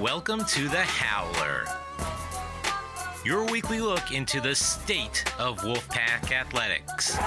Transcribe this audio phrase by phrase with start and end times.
[0.00, 1.66] Welcome to the Howler,
[3.22, 7.18] your weekly look into the state of Wolfpack athletics.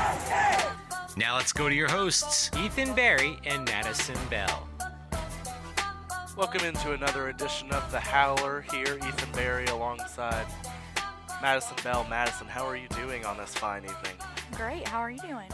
[1.16, 4.68] Now let's go to your hosts, Ethan Barry and Madison Bell.
[6.36, 8.66] Welcome into another edition of the Howler.
[8.72, 10.48] Here, Ethan Barry alongside
[11.44, 12.08] Madison Bell.
[12.10, 14.16] Madison, how are you doing on this fine evening?
[14.54, 14.88] Great.
[14.88, 15.50] How are you doing?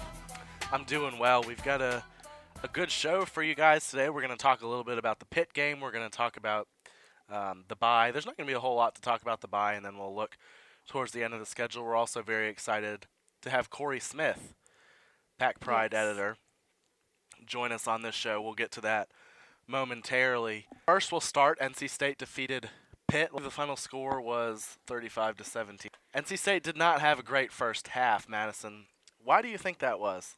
[0.71, 1.43] I'm doing well.
[1.43, 2.01] We've got a
[2.63, 4.09] a good show for you guys today.
[4.09, 5.79] We're going to talk a little bit about the Pitt game.
[5.79, 6.67] We're going to talk about
[7.31, 8.11] um, the bye.
[8.11, 9.97] There's not going to be a whole lot to talk about the bye, and then
[9.97, 10.37] we'll look
[10.87, 11.83] towards the end of the schedule.
[11.83, 13.07] We're also very excited
[13.41, 14.53] to have Cory Smith,
[15.37, 16.05] Pack Pride Yes.
[16.07, 16.37] editor,
[17.45, 18.41] join us on this show.
[18.41, 19.09] We'll get to that
[19.67, 20.65] momentarily.
[20.87, 21.59] First, we'll start.
[21.59, 22.69] NC State defeated
[23.07, 23.29] Pitt.
[23.35, 25.91] The final score was 35 to 17.
[26.15, 28.27] NC State did not have a great first half.
[28.27, 28.85] Madison,
[29.23, 30.35] why do you think that was?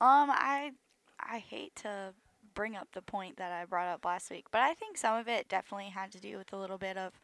[0.00, 0.72] Um, I
[1.18, 2.14] I hate to
[2.54, 5.28] bring up the point that I brought up last week, but I think some of
[5.28, 7.20] it definitely had to do with a little bit of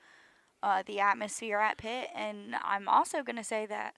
[0.63, 3.97] uh, the atmosphere at Pitt, and I'm also gonna say that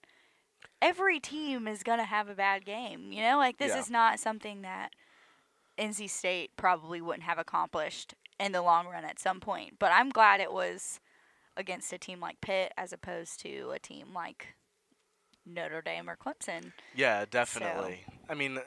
[0.81, 3.11] every team is gonna have a bad game.
[3.11, 3.79] You know, like this Yeah.
[3.79, 4.91] is not something that
[5.77, 9.79] NC State probably wouldn't have accomplished in the long run at some point.
[9.79, 10.99] But I'm glad it was
[11.55, 14.55] against a team like Pitt as opposed to a team like
[15.45, 16.73] Notre Dame or Clemson.
[16.93, 18.03] Yeah, definitely.
[18.29, 18.59] I mean,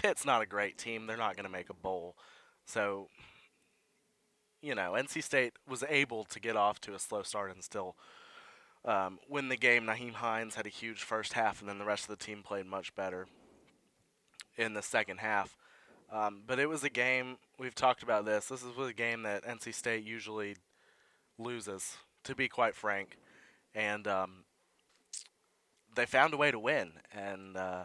[0.00, 1.06] Pitt's not a great team.
[1.06, 2.16] They're not going to make a bowl.
[2.64, 3.08] So,
[4.62, 7.96] you know, NC State was able to get off to a slow start and still
[8.86, 9.84] um, win the game.
[9.84, 12.64] Nyheim Hines had a huge first half, and then the rest of the team played
[12.64, 13.26] much better
[14.56, 15.54] in the second half.
[16.10, 18.46] Um, but it was a game, we've talked about this.
[18.46, 20.56] This is a game that NC State usually
[21.38, 23.18] loses, to be quite frank.
[23.74, 24.44] And um,
[25.94, 26.92] they found a way to win.
[27.12, 27.84] And, uh,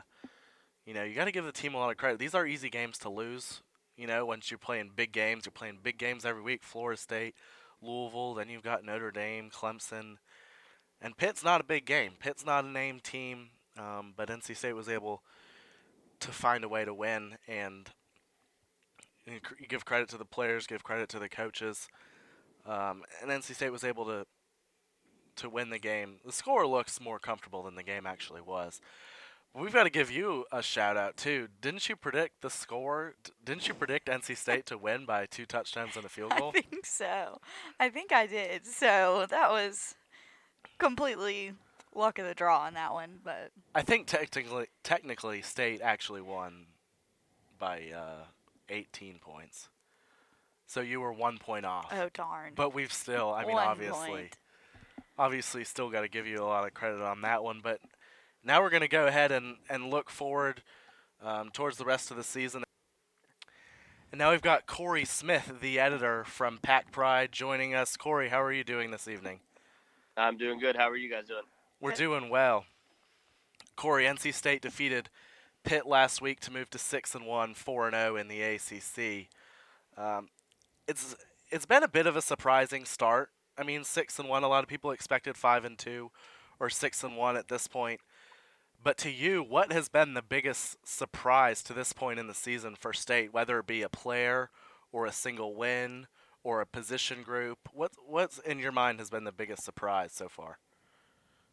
[0.86, 2.19] you know, you got to give the team a lot of credit.
[2.19, 3.61] These are easy games to lose.
[3.97, 6.64] You know, once you're playing big games, you're playing big games every week.
[6.64, 7.36] Florida State,
[7.81, 10.17] Louisville, then you've got Notre Dame, Clemson,
[11.02, 12.14] and Pitt's not a big game.
[12.19, 13.49] Pitt's not a named team,
[13.80, 15.23] um, but NC State was able
[16.20, 17.38] to find a way to win.
[17.48, 17.89] And
[19.26, 21.88] you you give credit to the players, give credit to the coaches,
[22.65, 24.26] um, and NC State was able to
[25.38, 26.15] to win the game.
[26.26, 28.80] The score looks more comfortable than the game actually was.
[29.58, 31.48] We've got to give you a shout out too.
[31.61, 33.14] Didn't you predict the score?
[33.43, 36.52] Didn't you predict NC State to win by two touchdowns and a field goal?
[36.54, 37.39] I think so.
[37.80, 38.65] I think I did.
[38.65, 39.95] So that was
[40.77, 41.54] completely
[41.94, 43.20] luck of the draw on that one.
[43.23, 46.65] But I think technically, technically, State actually won
[47.58, 48.26] by uh,
[48.70, 49.70] 18 points.
[50.67, 51.88] So you were one point off.
[51.94, 52.54] oh darn.
[52.55, 54.38] But we've still, I mean, obviously, point.
[55.17, 57.61] obviously, still got to give you a lot of credit on that one.
[57.64, 57.80] But
[58.45, 60.61] now we're going to go ahead and, and look forward
[61.23, 62.64] um, towards the rest of the season.
[64.11, 67.98] And now we've got Cory Smith, the editor from Pack Pride, joining us.
[67.98, 69.39] Cory, how are you doing this evening?
[70.16, 70.78] I'm doing good.
[70.78, 71.42] How are you guys doing?
[71.82, 72.66] We're doing well.
[73.76, 75.10] Cory, NC State defeated
[75.64, 79.27] Pitt last week to move to six and one, four and zero in the ACC.
[79.98, 80.30] Um,
[80.88, 81.16] it's
[81.50, 83.32] it's been a bit of a surprising start.
[83.58, 84.44] I mean, six and one.
[84.44, 86.12] A lot of people expected five and two,
[86.60, 88.00] or six and one at this point.
[88.85, 92.75] But to you, what has been the biggest surprise to this point in the season
[92.75, 94.51] for State, whether it be a player
[94.91, 96.05] or a single win
[96.43, 97.57] or a position group?
[97.73, 100.59] What what's in your mind has been the biggest surprise so far?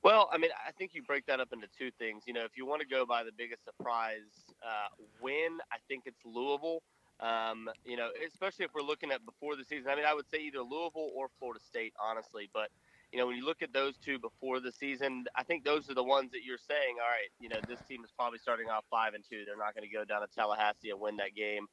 [0.03, 2.25] Well, I mean, I think you break that up into two things.
[2.27, 4.89] You know, if you want to go by the biggest surprise uh,
[5.23, 6.83] win, I think it's Louisville.
[7.19, 9.91] Um, you know, especially if we're looking at before the season.
[9.91, 12.51] I mean, I would say either Louisville or Florida State, honestly.
[12.53, 12.69] But
[13.13, 15.95] you know, when you look at those two before the season, I think those are
[15.95, 18.85] the ones that you're saying, all right, you know, this team is probably starting off
[18.91, 19.45] five and two.
[19.47, 21.67] They're not going to go down to Tallahassee and win that game.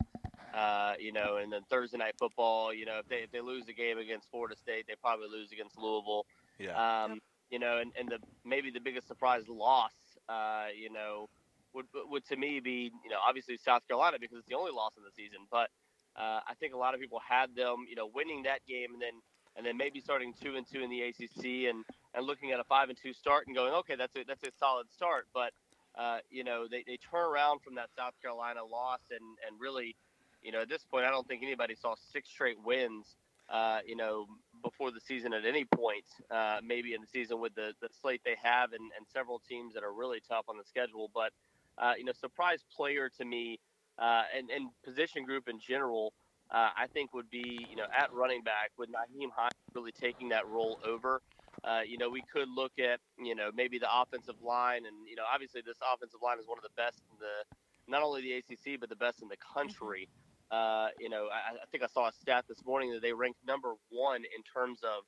[0.54, 3.66] Uh, you know, and then Thursday night football, you know, if they if they lose
[3.66, 6.26] the game against Florida State, they probably lose against Louisville.
[6.58, 6.76] Yeah.
[6.76, 9.94] Um, you know, and, and the maybe the biggest surprise loss,
[10.28, 11.30] uh, you know,
[11.74, 14.92] would would to me be you know obviously South Carolina because it's the only loss
[14.98, 15.46] in the season.
[15.52, 15.70] But
[16.18, 19.02] uh, I think a lot of people had them, you know, winning that game and
[19.02, 19.22] then
[19.56, 22.64] and then maybe starting two and two in the ACC and and looking at a
[22.64, 25.28] five and two start and going, okay, that's a that's a solid start.
[25.34, 25.52] But
[25.98, 29.96] uh, you know, they, they turn around from that South Carolina loss and and really,
[30.42, 33.16] you know, at this point, I don't think anybody saw six straight wins.
[33.50, 34.28] Uh, you know,
[34.62, 38.22] before the season at any point, uh, maybe in the season with the, the slate
[38.24, 41.10] they have and, and several teams that are really tough on the schedule.
[41.16, 41.32] But,
[41.80, 43.60] uh, you know, surprise player to me
[43.98, 46.14] uh, and, and position group in general,
[46.52, 50.30] uh, I think would be, you know, at running back with Nyheim Hines really taking
[50.30, 51.22] that role over.
[51.64, 54.86] Uh, you know, we could look at, you know, maybe the offensive line.
[54.86, 58.02] And, you know, obviously this offensive line is one of the best in the, not
[58.02, 60.08] only the ACC, but the best in the country.
[60.52, 63.40] Uh, you know, I, I think I saw a stat this morning that they ranked
[63.46, 65.04] number one in terms of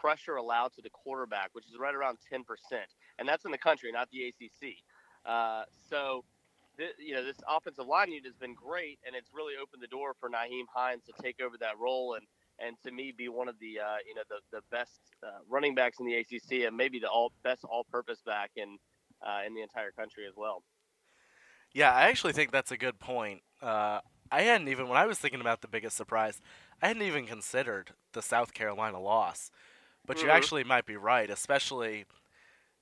[0.00, 2.42] pressure allowed to the quarterback, which is right around 10%,
[3.18, 4.74] and that's in the country, not the ACC.
[5.24, 6.24] Uh, so,
[6.78, 9.88] th- you know, this offensive line unit has been great, and it's really opened the
[9.88, 12.26] door for Nyheim Hines to take over that role and
[12.58, 15.74] and to me be one of the uh, you know the the best uh, running
[15.74, 18.78] backs in the ACC and maybe the all best all-purpose back in
[19.26, 20.62] uh, in the entire country as well.
[21.72, 23.42] Yeah, I actually think that's a good point.
[23.60, 24.00] Uh,
[24.30, 26.40] I hadn't even when I was thinking about the biggest surprise,
[26.82, 29.50] I hadn't even considered the South Carolina loss.
[30.06, 30.30] But you Mhm.
[30.30, 32.06] actually might be right, especially.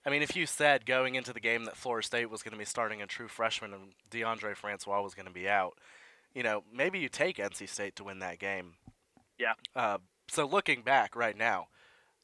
[0.07, 2.59] I mean, if you said going into the game that Florida State was going to
[2.59, 5.79] be starting a true freshman and Deondre Francois was going to be out,
[6.35, 8.75] you know, maybe you take NC State to win that game.
[9.39, 9.55] Yeah.
[9.75, 9.99] Uh,
[10.29, 11.69] so looking back right now,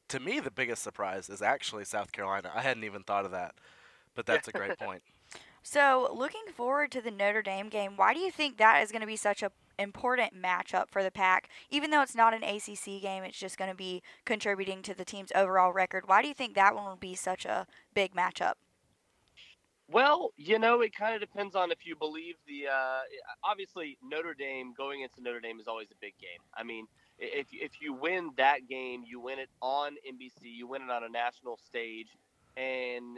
[0.09, 2.51] to me the biggest surprise is actually South Carolina.
[2.53, 3.55] I hadn't even thought of that,
[4.15, 5.01] but that's a great point.
[5.63, 9.01] So, looking forward to the Notre Dame game, why do you think that is going
[9.01, 11.49] to be such a important matchup for the Pack?
[11.69, 15.05] Even though it's not an ACC game, it's just going to be contributing to the
[15.05, 16.07] team's overall record.
[16.07, 18.53] Why do you think that one will be such a big matchup?
[19.91, 22.67] Well, you know, it kind of depends on if you believe the.
[22.67, 23.01] Uh,
[23.43, 26.39] obviously, Notre Dame going into Notre Dame is always a big game.
[26.55, 26.87] I mean,
[27.19, 31.03] if if you win that game, you win it on NBC, you win it on
[31.03, 32.07] a national stage,
[32.55, 33.17] and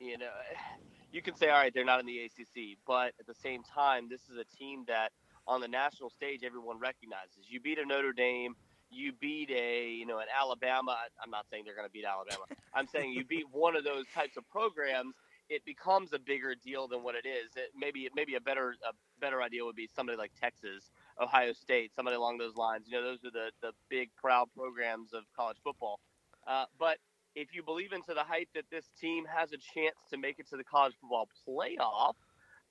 [0.00, 0.30] you know,
[1.12, 4.08] you can say, all right, they're not in the ACC, but at the same time,
[4.08, 5.12] this is a team that
[5.48, 7.48] on the national stage everyone recognizes.
[7.48, 8.54] You beat a Notre Dame.
[8.90, 10.96] You beat a, you know, an Alabama.
[11.22, 12.44] I'm not saying they're going to beat Alabama.
[12.72, 15.14] I'm saying you beat one of those types of programs
[15.48, 17.50] it becomes a bigger deal than what it is.
[17.56, 20.90] It, maybe maybe a better a better idea would be somebody like Texas,
[21.20, 22.86] Ohio State, somebody along those lines.
[22.86, 26.00] You know, those are the the big proud programs of college football.
[26.46, 26.98] Uh, but
[27.34, 30.48] if you believe into the hype that this team has a chance to make it
[30.50, 32.14] to the college football playoff,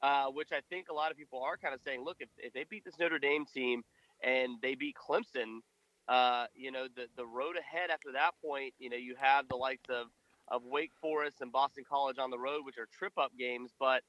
[0.01, 2.53] uh, which I think a lot of people are kind of saying, look, if, if
[2.53, 3.83] they beat this Notre Dame team
[4.23, 5.59] and they beat Clemson,
[6.07, 9.55] uh, you know, the the road ahead after that point, you know, you have the
[9.55, 10.07] likes of
[10.47, 13.71] of Wake Forest and Boston College on the road, which are trip up games.
[13.79, 14.03] But,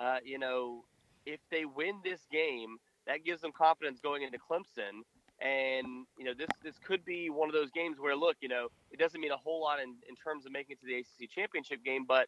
[0.00, 0.84] uh, you know,
[1.24, 5.02] if they win this game, that gives them confidence going into Clemson.
[5.40, 8.68] And, you know, this, this could be one of those games where, look, you know,
[8.90, 11.30] it doesn't mean a whole lot in, in terms of making it to the ACC
[11.30, 12.04] championship game.
[12.08, 12.26] But,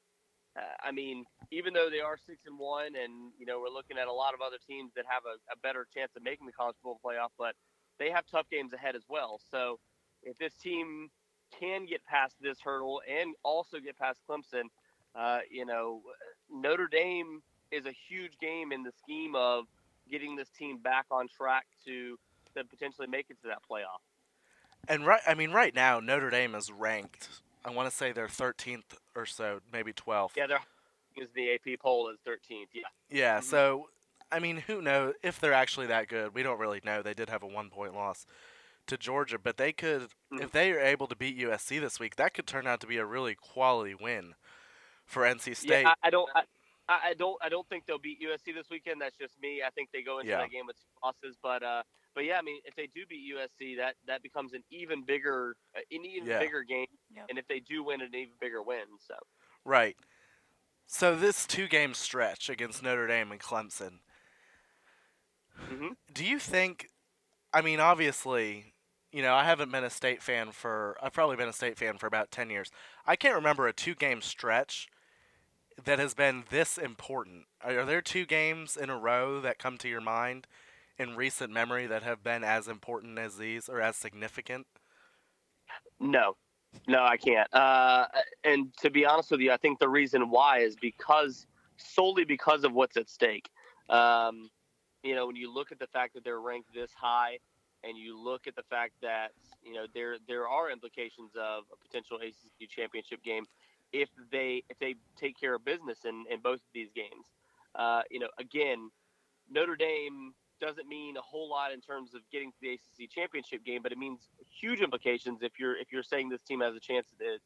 [0.57, 3.99] uh, I mean, even though they are six and one, and, you know, we're looking
[3.99, 6.53] at a lot of other teams that have a, a better chance of making the
[6.53, 7.55] college football playoff, but
[7.99, 9.41] they have tough games ahead as well.
[9.51, 9.79] So
[10.23, 11.11] if this team
[11.59, 14.65] can get past this hurdle and also get past Clemson,
[15.15, 16.03] uh, you know,
[16.53, 19.65] Notre Dame is a huge game in the scheme of
[20.11, 22.19] getting this team back on track to,
[22.55, 24.01] to potentially make it to that playoff.
[24.89, 27.29] And right, I mean, right now Notre Dame is ranked.
[27.65, 28.83] I want to say they're 13th
[29.15, 30.31] or so, maybe 12th.
[30.37, 30.61] Yeah, they're
[31.17, 32.69] is the AP poll is 13th.
[32.73, 33.45] Yeah, Yeah, Mhm.
[33.45, 33.91] so
[34.31, 36.35] I mean, who knows if they're actually that good?
[36.35, 37.03] We don't really know.
[37.03, 38.27] They did have a one-point loss
[38.87, 40.43] to Georgia, but they could, Mhm.
[40.43, 42.99] if they are able to beat USC this week, that could turn out to be
[42.99, 44.35] a really quality win
[45.07, 45.83] for NC State.
[45.83, 45.95] yeah.
[46.03, 46.31] I, I don't.
[46.37, 46.45] I,
[46.89, 47.37] I don't.
[47.43, 49.01] I don't think they'll beat USC this weekend.
[49.01, 49.63] That's just me.
[49.63, 50.39] I think they go into Yeah.
[50.39, 51.37] that game with losses.
[51.43, 51.83] But uh,
[52.19, 55.55] but yeah, I mean, if they do beat USC, that that becomes an even bigger,
[55.77, 56.41] uh, an even Yeah.
[56.41, 56.89] bigger game.
[57.15, 57.27] Yep.
[57.29, 58.87] And if they do win, an even bigger win.
[58.99, 59.15] So.
[59.65, 59.97] Right.
[60.89, 64.01] So this two-game stretch against Notre Dame and Clemson,
[65.57, 66.89] hmm do you think?
[67.53, 68.75] I mean, obviously,
[69.13, 70.97] you know, I haven't been a state fan for.
[71.01, 72.73] I've probably been a state fan for about ten years.
[73.07, 74.89] I can't remember a two-game stretch
[75.85, 77.45] that has been this important.
[77.63, 80.49] Are, are there two games in a row that come to your mind
[80.99, 84.67] in recent memory that have been as important as these or as significant?
[86.01, 86.37] No,
[86.87, 87.53] no, I can't.
[87.55, 88.07] Uh,
[88.45, 92.65] and to be honest with you, I think the reason why is because solely because
[92.65, 93.49] of what's at stake.
[93.89, 94.51] Um,
[95.03, 97.39] you know, when you look at the fact that they're ranked this high,
[97.85, 99.29] and you look at the fact that
[99.63, 103.45] you know there there are implications of a potential ACC championship game
[103.93, 107.27] if they if they take care of business in, in both of these games.
[107.75, 108.91] Uh, you know, again,
[109.51, 113.65] Notre Dame doesn't mean a whole lot in terms of getting to the ACC championship
[113.65, 114.29] game, but it means
[114.61, 117.39] huge implications if you're if you're saying this team has a chance at the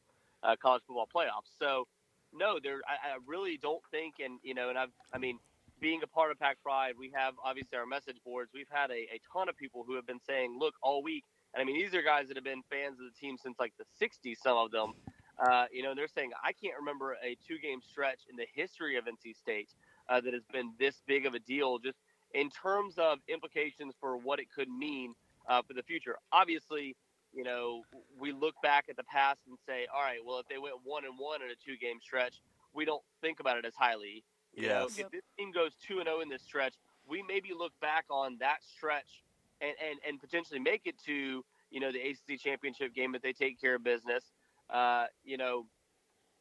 [0.42, 1.56] uh, college football playoffs.
[1.58, 1.86] So,
[2.32, 5.38] no, there I, I really don't think, and you know, and I've I mean,
[5.80, 8.50] being a part of Pack Pride, we have obviously our message boards.
[8.54, 11.60] We've had a, a ton of people who have been saying, look, all week, and
[11.60, 13.84] I mean, these are guys that have been fans of the team since like the
[14.04, 14.38] '60s.
[14.42, 14.92] Some of them,
[15.38, 19.04] uh, you know, they're saying I can't remember a two-game stretch in the history of
[19.04, 19.70] NC State
[20.08, 21.78] uh, that has been this big of a deal.
[21.78, 21.98] Just
[22.34, 25.14] in terms of implications for what it could mean
[25.48, 26.16] uh, for the future.
[26.32, 26.96] Obviously,
[27.32, 27.82] you know,
[28.18, 31.04] we look back at the past and say, all right, well, if they went one
[31.04, 32.40] and one in a two game stretch,
[32.74, 34.24] we don't think about it as highly.
[34.54, 36.74] You know, if this team goes two and zero in this stretch,
[37.08, 39.22] we maybe look back on that stretch
[39.60, 43.32] and, and, and potentially make it to you know the ACC championship game if they
[43.32, 44.24] take care of business.
[44.68, 45.66] Uh, you know,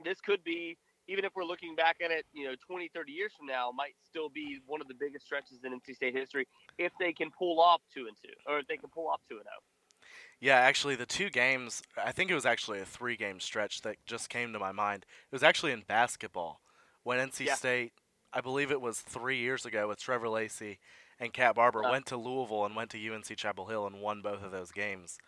[0.03, 0.77] this could be
[1.12, 3.96] even if we're looking back at it, you know, 20, 30 years from now, might
[4.10, 7.60] still be one of the biggest stretches in NC State history if they can pull
[7.60, 10.08] off two and two, or if they can pull off two and zero.
[10.39, 13.98] Yeah, actually, the two games, I think it was actually a three game stretch that
[14.06, 15.06] just came to my mind.
[15.30, 16.62] It was actually in basketball
[17.03, 17.56] when NC Yeah.
[17.56, 17.94] State,
[18.34, 20.80] I believe it was three years ago with Trevor Lacey
[21.20, 21.91] and Cat Barber, Uh.
[21.91, 25.20] went to Louisville and went to UNC Chapel Hill and won both of those games.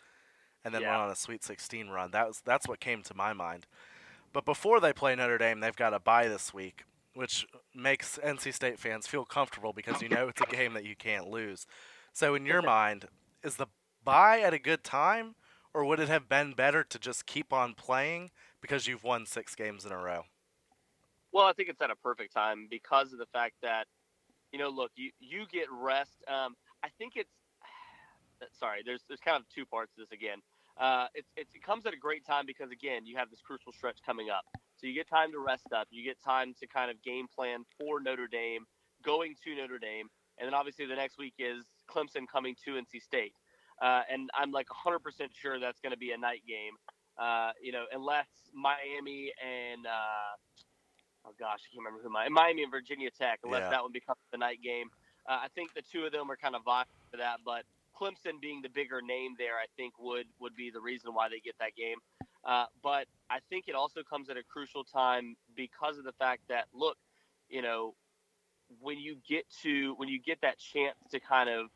[0.64, 0.92] And then Yeah.
[0.92, 2.10] went on a Sweet 16 run.
[2.12, 3.66] That was That's what came to my mind.
[4.34, 8.52] But before they play Notre Dame, they've got a bye this week, which makes NC
[8.52, 11.66] State fans feel comfortable because you know it's a game that you can't lose.
[12.12, 13.06] So, in your mind,
[13.44, 13.68] is the
[14.04, 15.36] bye at a good time,
[15.72, 19.54] or would it have been better to just keep on playing because you've won six
[19.54, 20.24] games in a row?
[21.30, 23.86] Well, I think it's at a perfect time because of the fact that,
[24.52, 26.24] you know, look, you, you get rest.
[26.26, 27.30] Um, I think it's
[28.58, 28.82] sorry.
[28.84, 30.38] There's there's kind of two parts to this again.
[30.78, 33.72] Uh, it's, it's it comes at a great time because again you have this crucial
[33.72, 34.44] stretch coming up,
[34.76, 35.86] so you get time to rest up.
[35.90, 38.64] You get time to kind of game plan for Notre Dame,
[39.04, 43.02] going to Notre Dame, and then obviously the next week is Clemson coming to NC
[43.02, 43.34] State.
[43.82, 44.98] Uh, and I'm like 100%
[45.32, 46.74] sure that's going to be a night game.
[47.18, 50.34] Uh, you know, unless Miami and uh,
[51.26, 53.40] oh gosh, I can't remember who my Miami and Virginia Tech.
[53.44, 53.70] Unless Yeah.
[53.70, 54.88] that one becomes the night game,
[55.28, 57.38] uh, I think the two of them are kind of vying for that.
[57.44, 57.64] But
[58.00, 61.40] Clemson being the bigger name there, I think would would be the reason why they
[61.40, 61.98] get that game.
[62.44, 66.42] Uh, but I think it also comes at a crucial time because of the fact
[66.48, 66.96] that look,
[67.48, 67.94] you know,
[68.80, 71.66] when you get to when you get that chance to kind of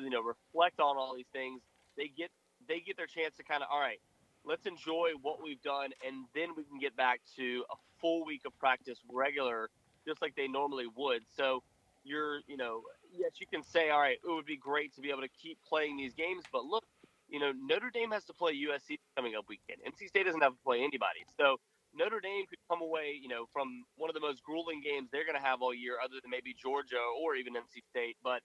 [0.00, 1.62] you know reflect on all these things,
[1.96, 2.30] they get
[2.68, 4.00] they get their chance to kind of all right,
[4.44, 8.42] let's enjoy what we've done, and then we can get back to a full week
[8.46, 9.68] of practice regular,
[10.06, 11.22] just like they normally would.
[11.36, 11.62] So
[12.04, 15.10] you're you know yes you can say all right it would be great to be
[15.10, 16.84] able to keep playing these games, but look.
[17.28, 19.78] You know, Notre Dame has to play USC coming up weekend.
[19.88, 21.24] NC State doesn't have to play anybody.
[21.38, 21.56] So
[21.94, 25.24] Notre Dame could come away, you know, from one of the most grueling games they're
[25.24, 28.16] going to have all year, other than maybe Georgia or even NC State.
[28.22, 28.42] But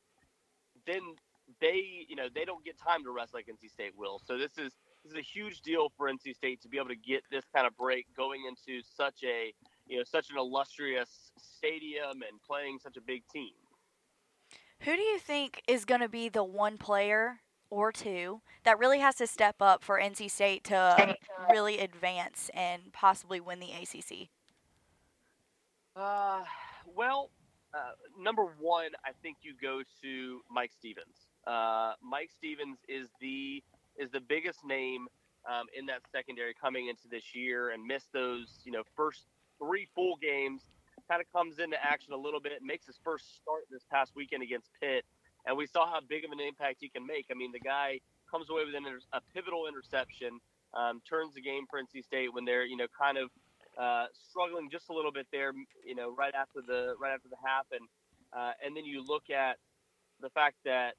[0.86, 1.02] then
[1.62, 4.22] they, you know, they don't get time to rest like NC State will.
[4.26, 4.72] So this is
[5.04, 7.66] this is a huge deal for NC State to be able to get this kind
[7.68, 9.54] of break going into such a,
[9.88, 13.52] you know, such an illustrious stadium and playing such a big team.
[14.82, 19.00] Who do you think is going to be the one player or two that really
[19.00, 21.16] has to step up for NC State to
[21.52, 24.30] really advance and possibly win the ACC?
[25.96, 26.44] Uh,
[26.96, 27.32] well,
[27.74, 31.28] uh, number one, I think you go to Mike Stevens.
[31.46, 33.64] Uh, Mike Stevens is the
[33.98, 35.08] is the biggest name
[35.50, 39.26] um, in that secondary coming into this year, and missed those you know first
[39.60, 40.62] three full games.
[41.10, 44.44] Kind of comes into action a little bit, makes his first start this past weekend
[44.44, 45.06] against Pitt,
[45.46, 47.28] and we saw how big of an impact he can make.
[47.32, 48.00] I mean, the guy
[48.30, 50.40] comes away with an a pivotal interception,
[50.74, 53.30] um, turns the game for NC State when they're you know kind of
[53.78, 55.54] uh, struggling just a little bit there,
[55.86, 57.88] you know, right after the right after the half, and
[58.36, 59.58] uh, and then you look at
[60.20, 60.96] the fact that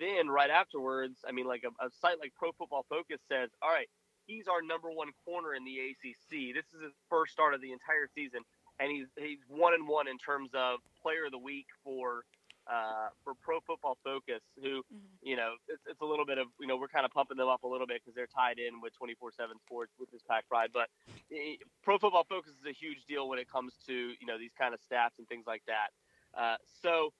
[0.00, 3.70] then right afterwards, I mean, like a, a site like Pro Football Focus says, all
[3.70, 3.88] right,
[4.26, 6.54] he's our number one corner in the ACC.
[6.54, 8.40] This is his first start of the entire season,
[8.80, 12.24] and he's he's one and one in terms of Player of the Week for.
[12.68, 14.98] Uh, for Pro Football Focus, who, Mhm.
[15.22, 17.46] you know, it's, it's a little bit of, you know, we're kind of pumping them
[17.46, 20.48] up a little bit because they're tied in with 24 7 sports, which is Pack
[20.48, 20.70] Pride.
[20.72, 20.90] But
[21.30, 24.50] eh, Pro Football Focus is a huge deal when it comes to you know these
[24.58, 25.90] kind of stats and things like that.
[26.34, 27.12] Uh, so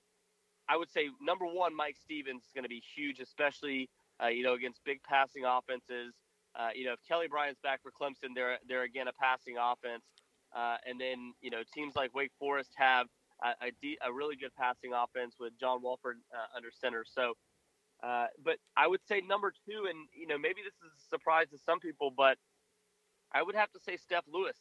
[0.68, 3.88] I would say number one, Mike Stevens is going to be huge, especially
[4.20, 6.12] uh, you know against big passing offenses.
[6.56, 10.02] Uh, you know if Kelly Bryant's back for Clemson, they're they're again a passing offense,
[10.56, 13.06] uh, and then you know teams like Wake Forest have
[13.44, 17.04] a, a, de- a really good passing offense with John Wolford uh, under center.
[17.06, 17.34] So.
[18.02, 21.48] Uh, but I would say number two, and you know maybe this is a surprise
[21.52, 22.36] to some people, but
[23.32, 24.58] I would have to say Steph Lewis.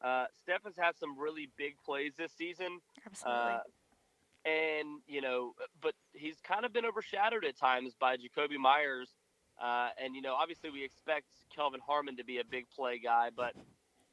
[0.00, 3.42] Uh, Steph has had some really big plays this season, Absolutely.
[3.42, 3.58] uh,
[4.48, 9.10] and you know, but he's kind of been overshadowed at times by Jakobi Meyers.
[9.60, 13.30] Uh, and you know, obviously, we expect Kelvin Harmon to be a big play guy,
[13.34, 13.54] but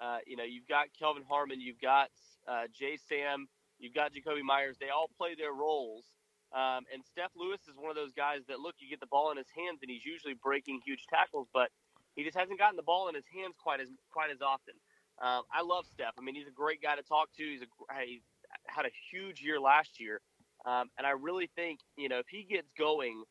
[0.02, 2.10] uh, you know, you've got Kelvin Harmon, you've got
[2.48, 3.48] uh, Jay Sam,
[3.80, 4.78] you've got Jakobi Meyers.
[4.80, 6.06] They all play their roles.
[6.54, 9.32] Um, and Steph Lewis is one of those guys that look, you get the ball
[9.32, 11.70] in his hands, and he's usually breaking huge tackles, but
[12.16, 14.76] he just hasn't gotten the ball in his hands quite as quite as often.
[15.22, 16.14] Um, I love Steph.
[16.18, 17.44] I mean, he's a great guy to talk to.
[17.44, 17.68] He's a
[18.06, 18.22] he
[18.68, 20.22] had a huge year last year,
[20.66, 23.24] um, and I really think you know if he gets going,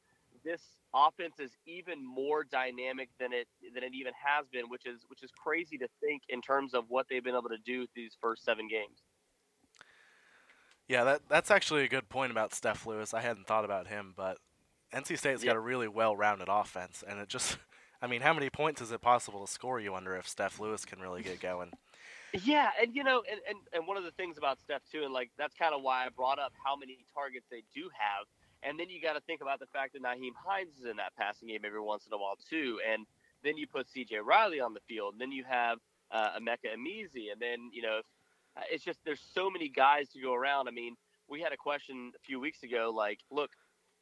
[0.44, 0.62] this
[0.94, 5.22] offense is even more dynamic than it than it even has been, which is which
[5.22, 8.44] is crazy to think in terms of what they've been able to do these first
[8.44, 9.02] seven games.
[10.88, 13.14] Yeah, that that's actually a good point about Steph Lewis.
[13.14, 14.38] I hadn't thought about him, but
[14.92, 15.50] NC State's Yeah.
[15.50, 17.56] got a really well-rounded offense, and it just,
[18.02, 19.80] I mean, how many points is it possible to score?
[19.80, 21.72] You wonder if Steph Lewis can really get going.
[22.42, 25.12] Yeah, and you know, and, and, and one of the things about Steph too, and
[25.12, 28.26] like that's kind of why I brought up how many targets they do have,
[28.64, 31.14] and then you got to think about the fact that Nyheim Hines is in that
[31.16, 33.06] passing game every once in a while too, and
[33.42, 34.18] then you put C.J.
[34.18, 35.78] Riley on the field, and then you have
[36.10, 38.00] uh, Emeka Emezie, and then you know,
[38.70, 40.68] it's just there's so many guys to go around.
[40.68, 40.96] I mean,
[41.28, 43.50] we had a question a few weeks ago, like, look,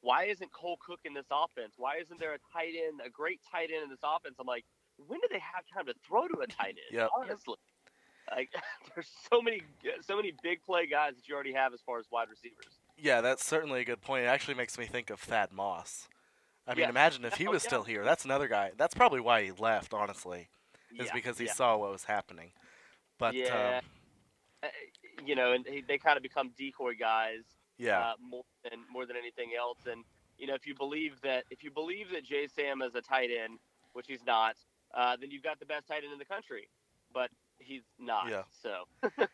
[0.01, 1.75] why isn't Cole Cook in this offense?
[1.77, 4.37] Why isn't there a tight end, a great tight end in this offense?
[4.39, 4.65] I'm like,
[5.07, 6.91] when do they have time to throw to a tight end?
[6.93, 7.11] Yep.
[7.17, 7.57] Honestly.
[8.31, 8.51] Like
[8.95, 9.63] there's so many
[10.03, 12.79] so many big play guys that you already have as far as wide receivers.
[12.97, 14.25] Yeah, that's certainly a good point.
[14.25, 16.09] It actually makes me think of Thad Moss.
[16.67, 17.69] I mean, imagine if he Oh, was yeah.
[17.69, 18.05] still here.
[18.05, 18.73] That's another guy.
[18.77, 20.49] That's probably why he left, honestly,
[20.97, 22.53] is Yeah, because he saw what was happening.
[23.19, 23.85] But yeah, um,
[24.63, 24.69] Uh,
[25.25, 27.43] you know, and he, they kind of become decoy guys
[27.79, 29.79] yeah, uh, more than more than anything else.
[29.87, 30.05] And
[30.39, 33.31] you know, if you believe that if you believe that Jay Sam is a tight
[33.31, 33.59] end,
[33.93, 34.57] which he's not,
[34.95, 36.69] uh, then you've got the best tight end in the country.
[37.13, 38.29] But he's not.
[38.29, 38.43] Yeah.
[38.63, 38.85] So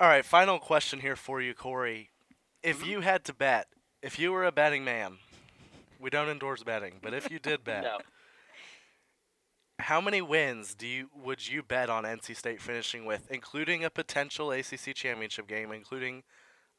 [0.00, 2.10] All right, final question here for you, Cory.
[2.62, 2.86] If Mhm.
[2.86, 3.68] you had to bet,
[4.02, 5.18] if you were a betting man,
[6.00, 8.00] we don't endorse betting, but if you did bet, no.
[9.78, 13.90] how many wins do you would you bet on NC State finishing with, including a
[13.90, 16.24] potential ACC championship game, including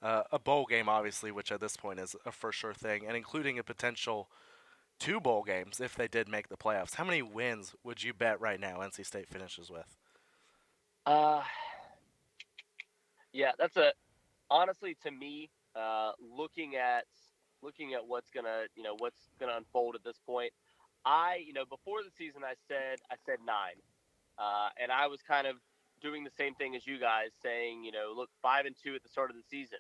[0.02, 3.16] uh, a bowl game, obviously, which at this point is a for sure thing, and
[3.16, 4.30] including a potential
[5.00, 6.96] two bowl games if they did make the playoffs?
[6.96, 9.96] How many wins would you bet right now NC State finishes with?
[11.06, 11.44] Uh,
[13.36, 13.92] yeah, that's a
[14.50, 17.06] honestly to me, uh, looking at
[17.62, 20.52] looking at what's gonna you know what's gonna unfold at this point.
[21.06, 23.78] I you know before the season I said I said nine,
[24.40, 25.58] uh, and I was kind of
[26.02, 29.04] doing the same thing as you guys, saying you know look five and two at
[29.04, 29.80] the start of the season.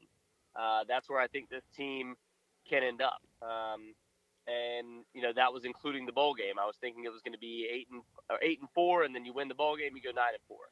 [0.56, 2.16] Uh, that's where I think this team
[2.70, 3.22] can end up.
[3.42, 3.94] Um,
[4.48, 6.60] and you know that was including the bowl game.
[6.62, 9.16] I was thinking it was going to be eight and or eight and four, and
[9.16, 10.68] then you win the bowl game, you go nine and four.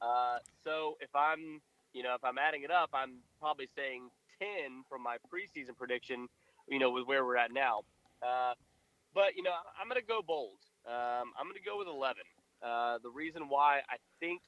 [0.00, 1.60] Uh, so if I'm,
[1.92, 4.08] you know, if I'm adding it up, I'm probably saying
[4.40, 6.28] 10 from my preseason prediction,
[6.68, 7.80] you know, with where we're at now.
[8.22, 8.54] Uh,
[9.14, 10.58] but, you know, I'm going to go bold.
[10.86, 12.16] Um, I'm going to go with 11.
[12.62, 14.42] Uh, the reason why I think,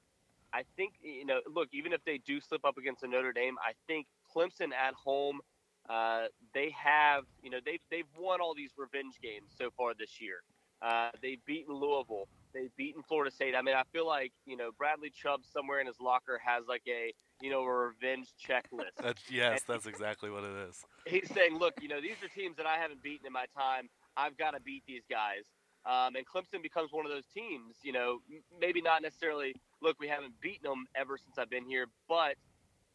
[0.52, 3.56] I think, you know, look, even if they do slip up against a Notre Dame,
[3.58, 5.40] I think Clemson at home,
[5.88, 10.20] uh, they have, you know, they've, they've won all these revenge games so far this
[10.20, 10.42] year.
[10.82, 12.26] Uh, they've beaten Louisville.
[12.54, 13.54] They've beaten Florida State.
[13.54, 16.82] I mean, I feel like you know Bradley Chubb somewhere in his locker has like
[16.88, 18.96] a you know a revenge checklist.
[19.02, 20.84] That's, yes, that's exactly what it is.
[21.06, 23.88] He's saying, look, you know these are teams that I haven't beaten in my time.
[24.16, 25.44] I've got to beat these guys.
[25.86, 27.76] Um, and Clemson becomes one of those teams.
[27.82, 28.18] You know,
[28.60, 29.54] maybe not necessarily.
[29.82, 32.34] Look, we haven't beaten them ever since I've been here, but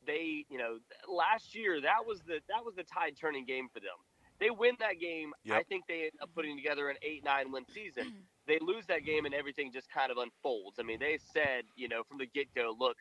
[0.05, 0.77] they, you know,
[1.11, 3.97] last year that was the that was the tide turning game for them.
[4.39, 5.31] They win that game.
[5.49, 8.13] I think they end up putting together an eight nine win season
[8.47, 10.77] they lose that game and everything just kind of unfolds.
[10.79, 12.97] I mean, they said, you know, from the get go, look,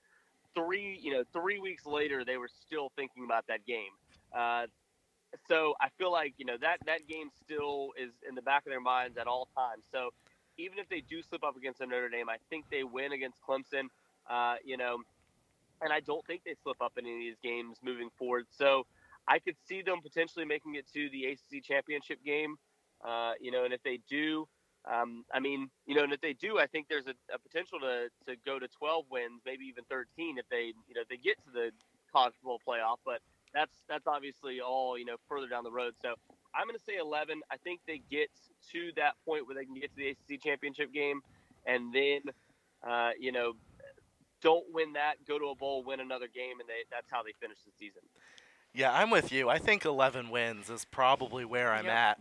[0.54, 3.92] three, you know, three weeks later, they were still thinking about that game.
[4.32, 4.66] Uh,
[5.48, 8.70] so I feel like, you know, that, that game still is in the back of
[8.70, 9.84] their minds at all times.
[9.90, 10.10] So
[10.58, 13.38] even if they do slip up against a Notre Dame, I think they win against
[13.42, 13.88] Clemson,
[14.30, 14.98] uh, you know,
[15.82, 18.46] and I don't think they slip up in any of these games moving forward.
[18.56, 18.86] So
[19.26, 22.56] I could see them potentially making it to the ACC championship game,
[23.04, 24.46] uh, you know, and if they do,
[24.90, 27.78] um, I mean, you know, and if they do, I think there's a, a potential
[27.80, 31.16] to, to go to 12 wins, maybe even 13 if they, you know, if they
[31.16, 31.70] get to the
[32.12, 32.96] college bowl playoff.
[33.04, 33.20] But
[33.54, 35.94] that's that's obviously all you know further down the road.
[36.02, 36.14] So
[36.54, 37.40] I'm going to say 11.
[37.50, 38.28] I think they get
[38.72, 41.20] to that point where they can get to the ACC championship game,
[41.66, 42.20] and then,
[42.86, 43.54] uh, you know,
[44.42, 47.32] don't win that, go to a bowl, win another game, and they, that's how they
[47.40, 48.02] finish the season.
[48.74, 49.48] Yeah, I'm with you.
[49.48, 51.94] I think 11 wins is probably where I'm Yep.
[51.94, 52.18] at.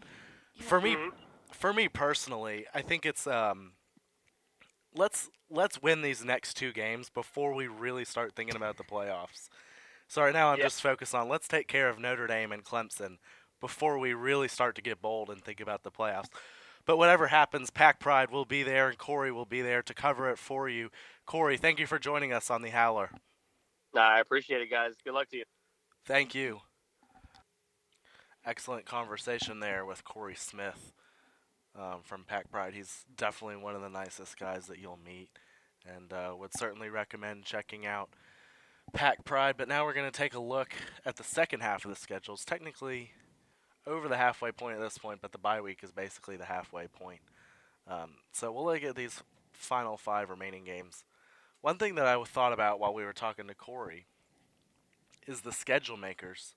[0.60, 1.12] For me, Mhm.
[1.54, 3.74] For me personally, I think it's um.
[4.96, 9.50] Let's let's win these next two games before we really start thinking about the playoffs.
[10.08, 10.66] So right now I'm Yeah.
[10.66, 13.18] just focused on let's take care of Notre Dame and Clemson
[13.60, 16.30] before we really start to get bold and think about the playoffs.
[16.86, 20.30] But whatever happens, Pack Pride will be there and Cory will be there to cover
[20.30, 20.90] it for you.
[21.26, 23.12] Cory, thank you for joining us on the Howler.
[23.94, 24.94] Nah, I appreciate it, guys.
[25.04, 25.44] Good luck to you.
[26.06, 26.62] Thank you.
[28.46, 30.94] Excellent conversation there with Cory Smith
[31.78, 32.74] um, from Pack Pride.
[32.74, 35.30] He's definitely one of the nicest guys that you'll meet,
[35.86, 38.10] and uh, would certainly recommend checking out
[38.94, 39.56] Pack Pride.
[39.58, 40.74] But now we're going to take a look
[41.06, 42.36] at the second half of the schedule.
[42.36, 43.12] It's technically
[43.86, 46.88] over the halfway point at this point, but the bye week is basically the halfway
[46.88, 47.22] point.
[47.88, 51.04] Um, so we'll look at these final five remaining games.
[51.62, 54.06] One thing that I thought about while we were talking to Cory
[55.28, 56.54] is the schedule makers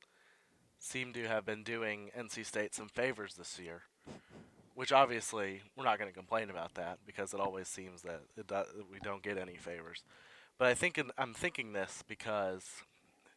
[0.78, 3.82] seem to have been doing NC State some favors this year,
[4.76, 8.20] which obviously we're not going to complain about that because it always seems that
[8.92, 10.04] we don't get any favors.
[10.58, 12.62] But I think in, I'm thinking this because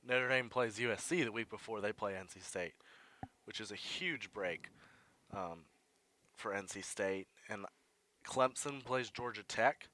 [0.06, 2.74] Notre Dame plays USC the week before they play NC State,
[3.46, 4.68] which is a huge break
[5.34, 5.64] um,
[6.36, 7.66] for NC State, and
[8.28, 9.88] Clemson plays Georgia Tech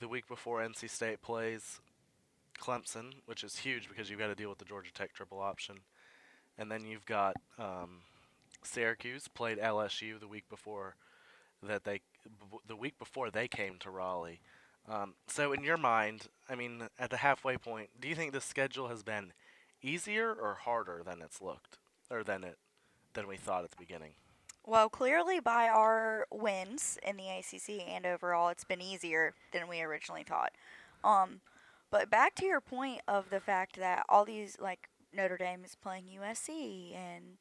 [0.00, 1.78] the week before NC State plays
[2.58, 5.76] Clemson, which is huge because you've got to deal with the Georgia Tech triple option.
[6.56, 8.00] And then you've got um,
[8.62, 10.96] Syracuse played LSU the week before
[11.62, 12.00] that they
[12.66, 14.40] the week before they came to Raleigh.
[14.88, 18.40] Um, so in your mind, I mean, at the halfway point, do you think the
[18.40, 19.32] schedule has been
[19.82, 21.78] easier or harder than it's looked,
[22.10, 22.58] or than it
[23.14, 24.12] than we thought at the beginning?
[24.66, 29.80] Well, clearly by our wins in the ACC and overall, it's been easier than we
[29.80, 30.52] originally thought.
[31.02, 31.40] Um,
[31.90, 35.74] but back to your point of the fact that all these, like Notre Dame is
[35.74, 37.38] playing USC and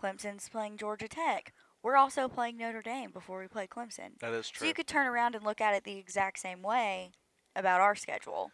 [0.00, 1.52] Clemson's playing Georgia Tech.
[1.82, 4.18] We're also playing Notre Dame before we play Clemson.
[4.20, 4.64] That is true.
[4.64, 7.12] So you could turn around and look at it the exact same way
[7.54, 8.50] about our schedule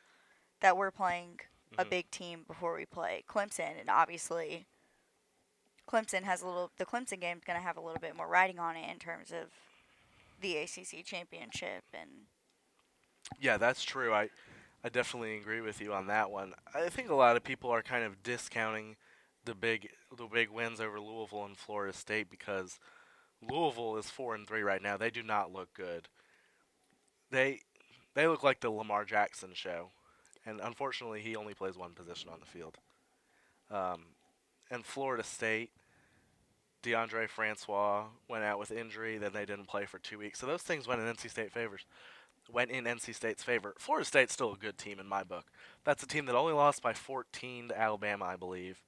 [0.60, 1.40] that we're playing
[1.78, 1.90] a Mhm.
[1.90, 4.66] big team before we play Clemson and obviously
[5.86, 8.58] Clemson has a little the Clemson game's going to have a little bit more riding
[8.58, 9.52] on it in terms of
[10.40, 12.26] the ACC championship and
[13.38, 14.12] Yeah, that's true.
[14.14, 14.30] I
[14.84, 16.54] I definitely agree with you on that one.
[16.74, 18.96] I think a lot of people are kind of discounting
[19.46, 22.78] the big the big wins over Louisville and Florida State because
[23.40, 24.96] Louisville is 4 and 3 right now.
[24.96, 26.08] They do not look good.
[27.30, 27.60] They
[28.14, 29.90] they look like the Lamar Jackson show.
[30.44, 32.76] And unfortunately, he only plays one position on the field.
[33.70, 34.02] Um,
[34.70, 35.70] and Florida State
[36.82, 40.38] Deondre Francois went out with injury, then they didn't play for 2 weeks.
[40.38, 41.86] So those things went in NC State favors
[42.50, 43.74] went in NC State's favor.
[43.78, 45.46] Florida State's still a good team in my book.
[45.84, 48.82] That's a team that only lost by 14 to Alabama, I believe.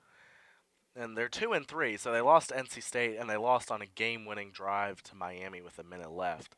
[0.98, 3.86] And they're 2 and 3, so they lost NC State and they lost on a
[3.86, 6.56] game-winning drive to Miami with a minute left.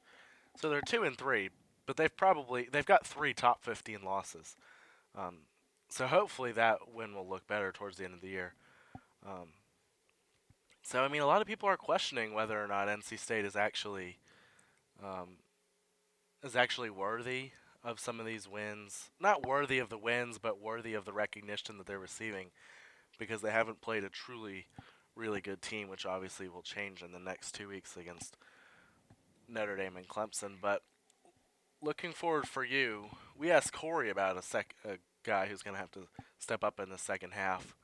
[0.56, 1.50] So they're 2 and 3,
[1.86, 4.56] but they've probably they've got 3 top 15 losses.
[5.14, 5.40] Um,
[5.90, 8.54] so hopefully that win will look better towards the end of the year.
[9.26, 9.48] Um,
[10.82, 13.56] so I mean, a lot of people are questioning whether or not NC State is
[13.56, 14.18] actually
[15.04, 15.36] um,
[16.42, 17.50] is actually worthy
[17.84, 19.10] of some of these wins.
[19.20, 22.50] Not worthy of the wins, but worthy of the recognition that they're receiving
[23.20, 24.66] because they haven't played a truly
[25.14, 28.36] really good team, which obviously will change in the next two weeks against
[29.46, 30.54] Notre Dame and Clemson.
[30.60, 30.82] But
[31.80, 35.80] looking forward for you, we asked Cory about a sec a guy who's going to
[35.80, 36.08] have to
[36.40, 37.76] step up in the second half.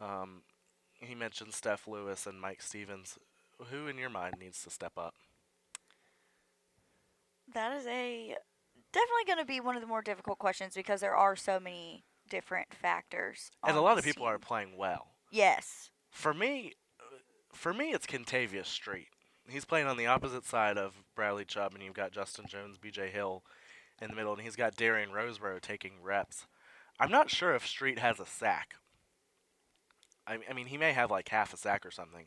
[0.00, 0.42] Um,
[1.00, 3.18] he mentioned Steph Lewis and Mike Stevens.
[3.70, 5.14] Who in your mind needs to step up?
[7.52, 8.36] that is a
[8.92, 12.04] definitely going to be one of the more difficult questions because there are so many
[12.34, 13.52] different factors.
[13.64, 15.06] And a lot of people are playing well.
[15.30, 15.90] Yes.
[16.10, 17.04] For me, uh,
[17.52, 19.06] for me, it's Kentavius Street.
[19.48, 23.10] He's playing on the opposite side of Bradley Chubb, and you've got Justin Jones, B.J.
[23.10, 23.44] Hill
[24.02, 26.48] in the middle, and he's got Darian Roseboro taking reps.
[26.98, 28.74] I'm not sure if Street has a sack.
[30.26, 32.26] I, I mean, he may have like half a sack or something.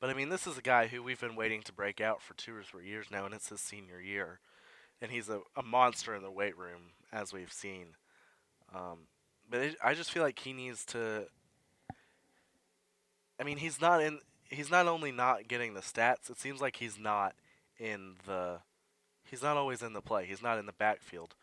[0.00, 2.34] But I mean, this is a guy who we've been waiting to break out for
[2.34, 4.40] two or three years now, and it's his senior year.
[5.00, 7.94] And he's a, a monster in the weight room, as we've seen.
[8.74, 9.06] Um,
[9.50, 11.26] but it, I just feel like he needs to
[13.38, 14.20] I mean, he's not in.
[14.48, 16.30] He's not only not getting the stats.
[16.30, 17.34] It seems like he's not
[17.78, 18.60] in the.
[19.24, 20.24] He's not always in the play.
[20.24, 21.34] He's not in the backfield.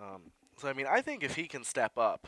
[0.00, 2.26] Um, so I mean, I think if he can step up,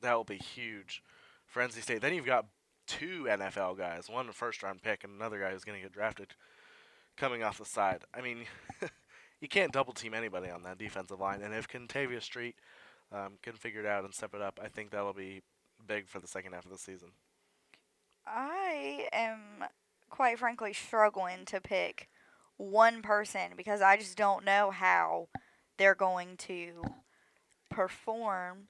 [0.00, 1.02] that will be huge
[1.46, 2.00] for NC State.
[2.00, 2.46] Then you've got
[2.86, 6.28] two NFL guys, one first round pick, and another guy who's going to get drafted
[7.16, 8.04] coming off the side.
[8.14, 8.46] I mean,
[9.40, 11.42] you can't double team anybody on that defensive line.
[11.42, 12.56] And if Kentavius Street
[13.12, 15.42] um, can figure it out and step it up, I think that'll be
[15.86, 17.08] big for the second half of the season.
[18.26, 19.64] I am
[20.10, 22.08] quite frankly struggling to pick
[22.56, 25.28] one person because I just don't know how
[25.78, 26.84] they're going to
[27.70, 28.68] perform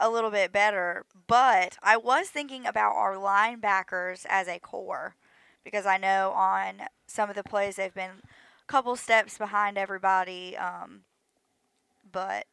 [0.00, 1.04] a little bit better.
[1.26, 5.14] But I was thinking about our linebackers as a core
[5.62, 10.56] because I know on some of the plays they've been a couple steps behind everybody.
[10.56, 11.02] Um,
[12.10, 12.46] but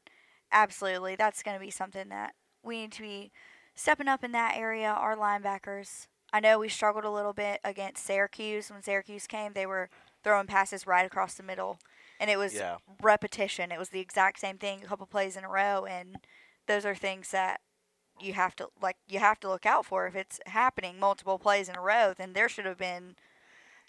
[0.51, 2.33] absolutely, that's going to be something that
[2.63, 3.31] we need to be
[3.75, 4.89] stepping up in that area.
[4.89, 6.07] Our linebackers.
[6.33, 9.53] I know we struggled a little bit against Syracuse when Syracuse came.
[9.53, 9.89] They were
[10.23, 11.79] throwing passes right across the middle,
[12.19, 12.77] and it was Yeah.
[13.01, 13.71] repetition.
[13.71, 16.17] It was the exact same thing a couple plays in a row, and
[16.67, 17.62] those are things that
[18.19, 20.07] you have to like you have to look out for.
[20.07, 23.15] If it's happening multiple plays in a row, then there should have been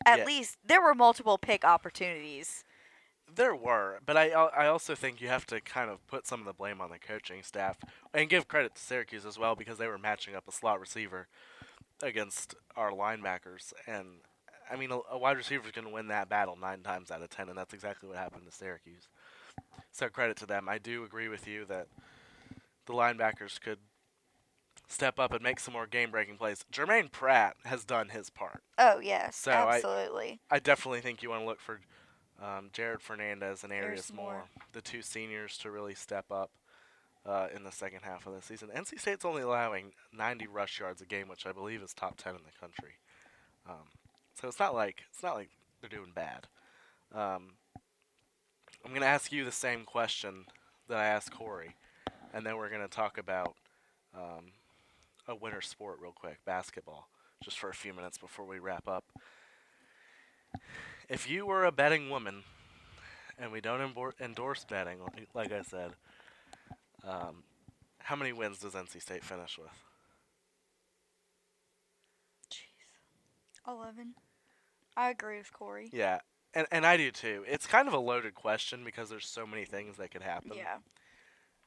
[0.06, 0.24] at Yeah.
[0.24, 2.64] least there were multiple pick opportunities
[3.34, 6.46] There were, but I I also think you have to kind of put some of
[6.46, 7.76] the blame on the coaching staff
[8.14, 11.28] and give credit to Syracuse as well because they were matching up a slot receiver
[12.02, 14.06] against our linebackers, and
[14.70, 17.22] I mean a, a wide receiver is going to win that battle nine times out
[17.22, 19.08] of ten, and that's exactly what happened to Syracuse.
[19.92, 20.68] So credit to them.
[20.68, 21.88] I do agree with you that
[22.86, 23.78] the linebackers could
[24.88, 26.64] step up and make some more game-breaking plays.
[26.72, 28.62] Germaine Pratt has done his part.
[28.78, 30.40] Oh yes, So I- absolutely.
[30.50, 31.80] I definitely think you want to look for
[32.42, 34.44] um, Jerod Fernandez and Airius Airius Moore, Moore.
[34.72, 36.50] the two seniors, to really step up
[37.26, 38.68] uh, in the second half of the season.
[38.74, 42.34] NC State's only allowing 90 rush yards a game, which I believe is top 10
[42.34, 42.94] in the country.
[43.68, 43.88] Um,
[44.34, 46.46] so it's not like it's not like they're doing bad.
[47.12, 47.54] Um,
[48.84, 50.44] I'm going to ask you the same question
[50.88, 51.74] that I asked Cory,
[52.32, 53.54] and then we're going to talk about
[54.14, 54.52] um,
[55.26, 57.08] a winter sport real quick, basketball,
[57.42, 59.04] just for a few minutes before we wrap up.
[61.08, 62.44] If you were a betting woman,
[63.38, 64.98] and we don't endorse betting,
[65.34, 65.94] like- I said,
[67.02, 67.44] um,
[67.98, 69.70] how many wins does NC State finish with?
[72.50, 74.14] Jeez, Eleven.
[74.96, 75.90] I agree with Cory.
[75.92, 76.20] Yeah,
[76.54, 77.44] and and I do too.
[77.46, 80.52] It's kind of a loaded question because there's so many things that could happen.
[80.54, 80.78] Yeah.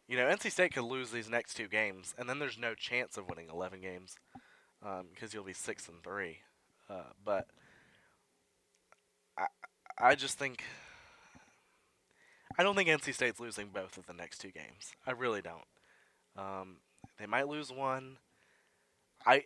[0.08, 3.15] You know, NC State could lose these next two games, and then there's no chance
[3.17, 4.17] of winning 11 games
[5.13, 6.39] because you'll be six and three.
[6.89, 7.47] Uh, but
[10.01, 10.63] I just think
[12.57, 14.93] I don't think NC State's losing both of the next two games.
[15.05, 15.65] I really don't.
[16.35, 16.77] Um,
[17.19, 18.17] they might lose one.
[19.25, 19.43] I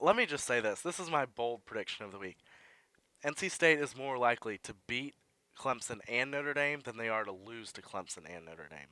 [0.00, 0.80] let me just say this.
[0.80, 2.38] This is my bold prediction of the week.
[3.24, 5.14] NC State is more likely to beat
[5.58, 8.88] Clemson and Notre Dame than they are to lose to Clemson and Notre Dame.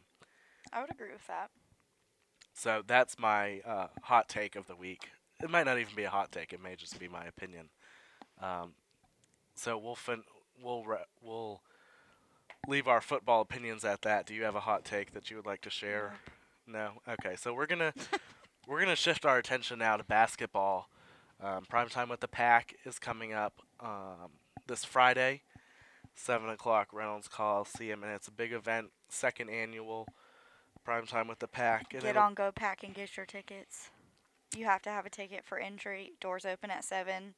[0.73, 1.51] I would agree with that.
[2.55, 5.11] So that's my uh, hot take of the week.
[5.43, 6.53] It might not even be a hot take.
[6.53, 7.71] It may just be my opinion.
[8.41, 8.75] Um,
[9.55, 10.23] so we'll fin-
[10.63, 11.61] we'll re- we'll
[12.69, 14.27] leave our football opinions at that.
[14.27, 16.15] Do you have a hot take that you would like to share?
[16.67, 16.91] No.
[17.09, 17.37] Okay.
[17.37, 17.93] So we're gonna
[18.69, 20.89] we're gonna shift our attention now to basketball.
[21.43, 24.31] Um, Prime time with the pack is coming up um,
[24.67, 25.43] this Friday,
[26.15, 26.89] seven o'clock.
[26.93, 30.07] Reynolds Coliseum, and it's a big event, second annual.
[30.85, 31.93] Prime time with the pack.
[31.93, 33.91] And Get on Go Pack and get your tickets.
[34.57, 36.13] You have to have a ticket for entry.
[36.21, 37.35] Doors open at seven.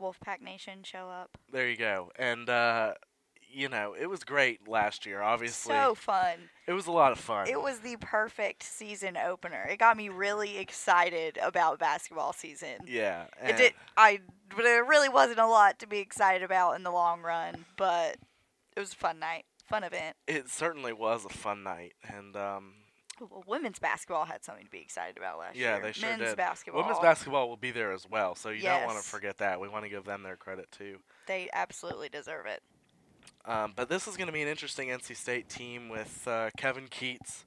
[0.00, 1.38] Wolfpack Nation show up.
[1.52, 2.10] There you go.
[2.16, 2.94] And uh,
[3.48, 5.22] you know, it was great last year.
[5.22, 6.36] Obviously, So fun.
[6.66, 7.48] it was a lot of fun.
[7.48, 9.66] It was the perfect season opener.
[9.70, 12.76] It got me really excited about basketball season.
[12.86, 13.26] Yeah.
[13.42, 13.72] It did.
[13.96, 14.20] I.
[14.54, 17.64] But it really wasn't a lot to be excited about in the long run.
[17.76, 18.16] But
[18.76, 20.16] it was a fun night, fun event.
[20.28, 22.74] It certainly was a fun night, and um,
[23.20, 25.82] Well, women's basketball had something to be excited about last yeah, year.
[25.82, 26.36] they sure Men's did.
[26.36, 26.82] basketball.
[26.82, 29.60] Women's basketball will be there as well, so you don't want to forget that.
[29.60, 30.98] We want to give them their credit too.
[31.26, 32.62] They absolutely deserve it.
[33.44, 36.88] Um, but this is going to be an interesting NC State team with uh, Kevin
[36.88, 37.44] Keatts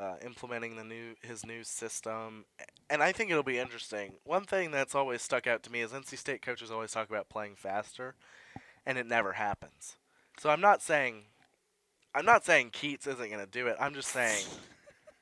[0.00, 2.44] uh, implementing the new his new system,
[2.90, 4.14] and I think it'll be interesting.
[4.24, 7.28] One thing that's always stuck out to me is NC State coaches always talk about
[7.28, 8.14] playing faster,
[8.84, 9.96] and it never happens.
[10.38, 11.24] So I'm not saying
[12.14, 13.76] I'm not saying Keats isn't going to do it.
[13.78, 14.44] I'm just saying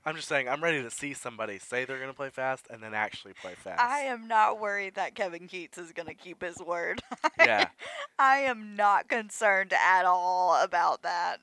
[0.07, 2.83] I'm just saying I'm ready to see somebody say they're going to play fast and
[2.83, 3.81] then actually play fast.
[3.81, 7.01] I am not worried that Kevin Keatts is going to keep his word.
[7.38, 7.69] Yeah.
[8.19, 11.38] I am not concerned at all about that.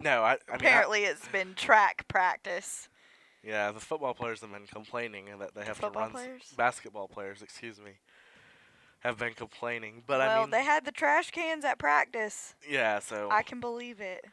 [0.00, 2.88] no, I, I mean I- Apparently, it's been track practice.
[3.42, 6.16] Yeah, the football players have been complaining that they have Football to run.
[6.16, 6.54] s- players?
[6.56, 7.92] Basketball players, excuse me,
[9.00, 10.02] have been complaining.
[10.06, 12.54] But well, I mean, they had the trash cans at practice.
[12.68, 12.98] yeah.
[13.00, 14.24] So I can believe it.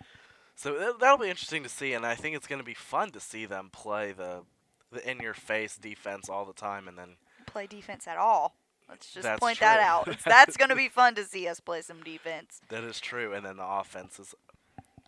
[0.62, 3.10] So that- that'll be interesting to see, and I think it's going to be fun
[3.14, 4.46] to see them play the
[4.92, 8.56] the in your face defense all the time, and then Play defense at all.
[8.88, 10.06] Let's just That's point that out.
[10.24, 12.62] That's going to be fun to see us play some defense.
[12.70, 14.36] that is true, and then the offense is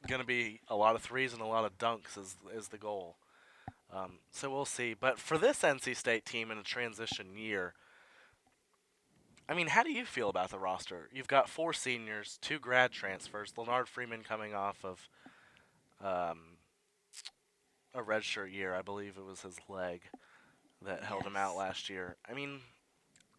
[0.08, 2.80] going to be a lot of threes and a lot of dunks is is the
[2.80, 3.18] goal.
[3.92, 4.96] Um, so we'll see.
[4.96, 7.76] But for this NC State team in a transition year,
[9.48, 11.10] I mean, how do you feel about the roster?
[11.12, 13.54] You've got four seniors, two grad transfers.
[13.56, 15.08] Lennard Freeman coming off of
[16.04, 16.40] um,
[17.94, 20.02] a redshirt year, I believe it was his leg
[20.82, 22.16] that held him out last year.
[22.30, 22.60] I mean,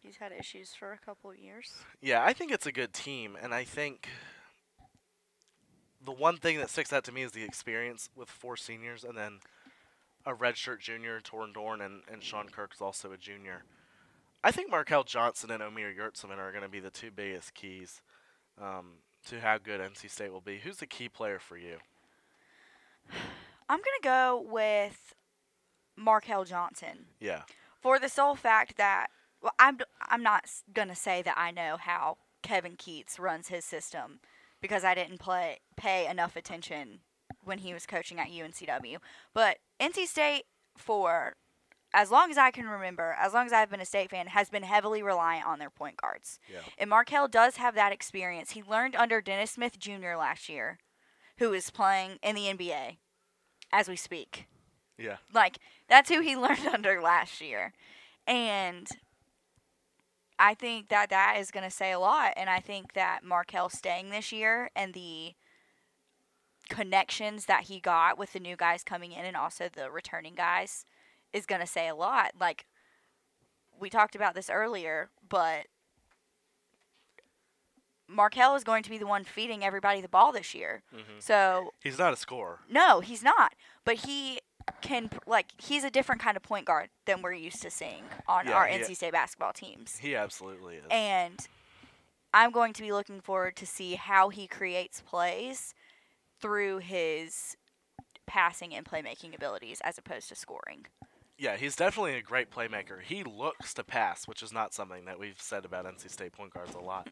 [0.01, 1.73] He's had issues for a couple of years.
[2.01, 4.07] yeah, I think it's a good team, and I think
[6.03, 9.17] the one thing that sticks out to me is the experience with four seniors, and
[9.17, 9.39] then
[10.25, 13.63] a redshirt junior, Torin Dorn, and, and Sean Kirk's also a junior.
[14.43, 18.01] I think Markell Johnson and Omer Yurtseven are going to be the two biggest keys
[18.61, 20.59] um, to how good NC State will be.
[20.59, 21.77] Who's the key player for you?
[23.69, 25.15] I'm going to go with
[25.99, 27.05] Markell Johnson.
[27.19, 27.43] Yeah,
[27.81, 29.07] for the sole fact that
[29.41, 34.19] well, I'm I'm not gonna say that I know how Kevin Keatts runs his system
[34.59, 37.01] because I didn't play pay enough attention
[37.43, 38.97] when he was coaching at UNCW.
[39.33, 40.45] But NC State
[40.77, 41.35] for
[41.93, 44.49] as long as I can remember, as long as I've been a state fan, has
[44.49, 46.39] been heavily reliant on their point guards.
[46.51, 46.59] Yeah.
[46.77, 48.51] And Markell does have that experience.
[48.51, 50.15] He learned under Dennis Smith Jr.
[50.17, 50.79] last year,
[51.37, 52.97] who is playing in the NBA
[53.71, 54.47] as we speak.
[54.97, 55.17] Yeah.
[55.33, 57.73] Like that's who he learned under last year.
[58.27, 58.87] And
[60.37, 63.71] I think that that is going to say a lot and I think that Markell
[63.71, 65.33] staying this year and the
[66.69, 70.85] connections that he got with the new guys coming in and also the returning guys
[71.31, 72.31] is going to say a lot.
[72.39, 72.65] Like
[73.79, 75.67] we talked about this earlier, but
[78.09, 80.83] Markell is going to be the one feeding everybody the ball this year.
[80.93, 81.19] Mhm.
[81.21, 82.59] So He's not a scorer.
[82.69, 83.53] no, he's not.
[83.83, 84.39] But he
[84.81, 88.47] can like he's a different kind of point guard than we're used to seeing on
[88.47, 89.97] Yeah, our he- NC State basketball teams.
[89.99, 90.85] He absolutely is.
[90.89, 91.47] And
[92.33, 95.73] I'm going to be looking forward to see how he creates plays
[96.41, 97.55] through his
[98.27, 100.85] passing and playmaking abilities as opposed to scoring.
[101.37, 103.01] Yeah, he's definitely a great playmaker.
[103.01, 106.53] He looks to pass, which is not something that we've said about NC State point
[106.53, 107.07] guards a lot.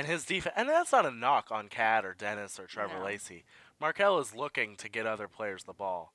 [0.00, 3.04] And his defense, and that's not a knock on Cat or Dennis or Trevor No.
[3.04, 3.44] Lacey.
[3.82, 6.14] Markell is looking to get other players the ball.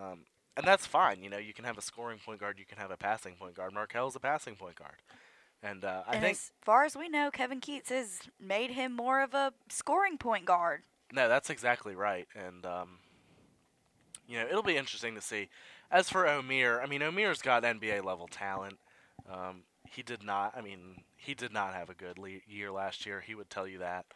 [0.00, 0.20] Um,
[0.56, 1.22] and that's fine.
[1.22, 3.54] You know, you can have a scoring point guard, you can have a passing point
[3.54, 3.74] guard.
[3.74, 5.02] Markell's a passing point guard.
[5.62, 8.96] And uh, I and think, as far as we know, Kevin Keatts has made him
[8.96, 10.84] more of a scoring point guard.
[11.12, 12.28] no, that's exactly right.
[12.34, 12.98] And, um,
[14.26, 15.50] you know, it'll be interesting to see.
[15.90, 18.78] As for Omer, I mean, Omer's got NBA level talent.
[19.30, 20.54] Um, he did not.
[20.56, 23.20] I mean, he did not have a good le- year last year.
[23.20, 24.06] He would tell you that.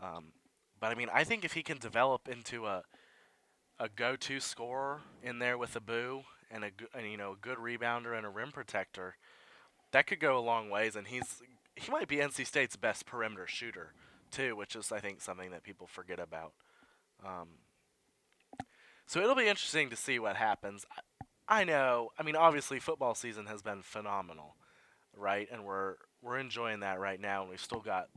[0.00, 0.32] Um,
[0.80, 2.82] but I mean, I think if he can develop into a
[3.78, 7.58] a go-to scorer in there with a boo and a and, you know a good
[7.58, 9.16] rebounder and a rim protector,
[9.92, 10.96] that could go a long ways.
[10.96, 11.42] And he's
[11.76, 13.92] he might be NC State's best perimeter shooter
[14.30, 16.52] too, which is I think something that people forget about.
[17.24, 17.48] Um,
[19.06, 20.86] so it'll be interesting to see what happens.
[21.48, 22.10] I, I know.
[22.18, 24.56] I mean, obviously, football season has been phenomenal,
[25.16, 25.48] right?
[25.52, 28.08] And we're we're enjoying that right now, and we've still got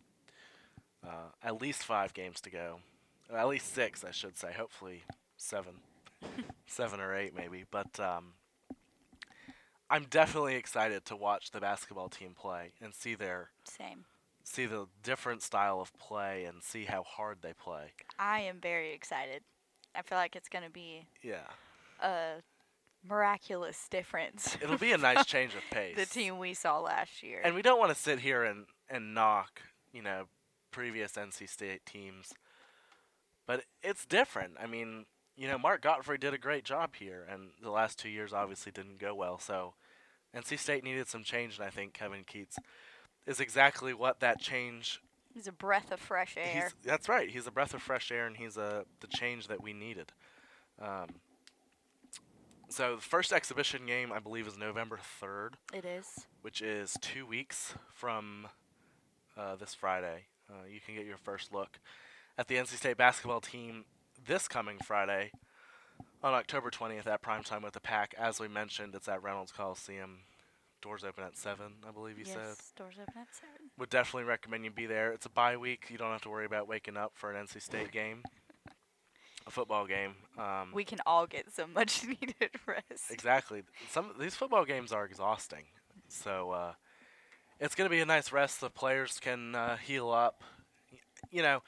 [1.05, 2.79] uh, at least five games to go.
[3.33, 4.53] At least six, I should say.
[4.55, 5.03] Hopefully,
[5.37, 5.75] seven,
[6.67, 7.65] seven or eight, maybe.
[7.69, 8.33] But um,
[9.89, 14.05] I'm definitely excited to watch the basketball team play and see their Same.
[14.43, 17.93] see the different style of play and see how hard they play.
[18.17, 19.43] I am very excited.
[19.95, 21.47] I feel like it's going to be Yeah,
[22.01, 22.41] a
[23.07, 24.57] miraculous difference.
[24.61, 25.95] it'll be a nice change of pace.
[25.95, 27.41] the team we saw last year.
[27.43, 29.61] And we don't want to sit here and, and knock,
[29.93, 30.25] you know,
[30.71, 32.33] previous NC State teams.
[33.47, 34.53] But it's different.
[34.61, 35.05] I mean,
[35.37, 38.71] you know, Mark Gottfried did a great job here, and the last two years obviously
[38.71, 39.37] didn't go well.
[39.37, 39.73] So
[40.35, 42.57] NC State needed some change, and I think Kevin Keatts
[43.25, 45.01] is exactly what that change.
[45.33, 46.63] He's a breath of fresh air.
[46.63, 47.29] He's, that's right.
[47.29, 50.13] He's a breath of fresh air, and he's a the change that we needed.
[50.81, 51.07] Um,
[52.69, 56.25] so the first exhibition game, I believe, is November third It is.
[56.41, 58.47] which is two weeks from
[59.37, 60.25] uh, this Friday.
[60.49, 61.79] Uh, you can get your first look
[62.37, 63.85] at the NC State basketball team
[64.25, 65.31] this coming Friday
[66.23, 68.13] on October 20th at primetime with the pack.
[68.17, 70.19] As we mentioned, it's at Reynolds Coliseum.
[70.81, 72.35] Doors open at 7, I believe you yes.
[72.35, 72.55] said.
[72.77, 73.71] Doors open at seven.
[73.79, 75.11] Would definitely recommend you be there.
[75.13, 75.87] It's a bye week.
[75.89, 78.21] You don't have to worry about waking up for an NC State game,
[79.47, 80.15] a football game.
[80.37, 83.11] Um, We can all get some much needed rest.
[83.11, 83.63] Exactly.
[83.89, 85.65] Some these football games are exhausting,
[86.07, 86.73] so uh,
[87.59, 88.61] it's going to be a nice rest.
[88.61, 90.43] The players can uh, heal up.
[91.31, 91.63] You know,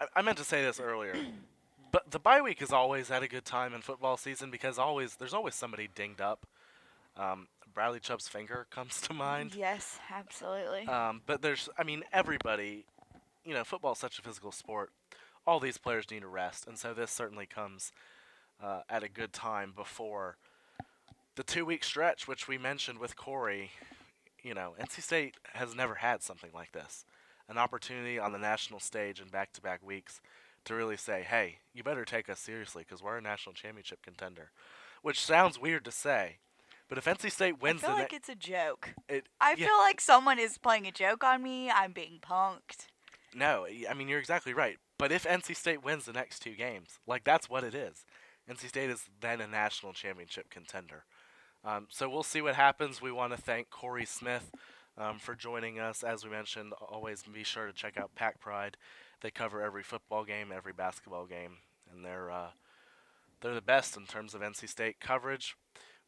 [0.00, 1.14] I, I meant to say this earlier,
[1.92, 5.16] but the bye week is always at a good time in football season because always
[5.16, 6.46] there's always somebody dinged up.
[7.16, 9.54] Um, Bradley Chubb's finger comes to mind.
[9.54, 10.86] Yes, absolutely.
[10.86, 12.86] Um, but there's, I mean, everybody,
[13.44, 14.90] you know, football's such a physical sport.
[15.46, 17.92] All these players need a rest, and so this certainly comes
[18.62, 20.36] uh, at a good time before
[21.36, 23.70] the two-week stretch, which we mentioned with Cory.
[24.42, 27.04] You know, NC State has never had something like this,
[27.48, 30.20] an opportunity on the national stage in back-to-back weeks
[30.64, 34.50] to really say, "Hey, you better take us seriously because we're a national championship contender,"
[35.02, 36.38] which sounds weird to say.
[36.88, 38.94] But if NC State wins, I feel like ne- it's a joke.
[39.08, 39.66] it, I yeah.
[39.66, 41.70] feel like someone is playing a joke on me.
[41.70, 42.86] I'm being punked.
[43.34, 44.78] No, I mean you're exactly right.
[44.98, 48.04] But if NC State wins the next two games, like that's what it is.
[48.50, 51.04] NC State is then a national championship contender.
[51.64, 53.02] Um, so we'll see what happens.
[53.02, 54.50] We want to thank Cory Smith
[54.96, 56.02] um, for joining us.
[56.02, 58.76] As we mentioned, always be sure to check out Pack Pride.
[59.20, 61.58] They cover every football game, every basketball game,
[61.92, 62.50] and they're uh,
[63.40, 65.56] they're the best in terms of NC State coverage.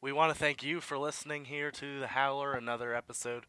[0.01, 3.45] We want to thank you for listening here to the Howler, another episode.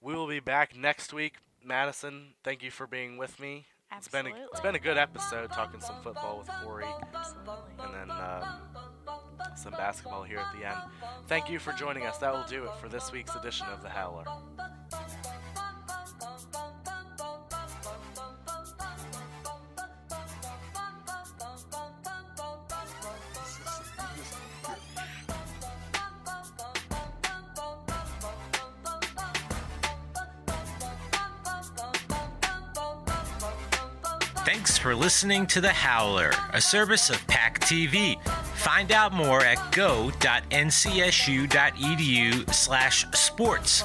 [0.00, 1.36] We will be back next week.
[1.64, 3.66] Madison, thank you for being with me.
[3.94, 7.54] It's been a, it's been a good episode talking some football with Cory Absolutely.
[7.82, 8.44] and then um,
[9.56, 10.76] some basketball here at the end.
[11.28, 12.18] Thank you for joining us.
[12.18, 14.24] That will do it for this week's edition of The Howler.
[34.86, 38.22] For listening to The Howler, a service of PAC TV.
[38.54, 40.14] Find out more at go.ncsu.edu
[42.54, 43.82] slash sports.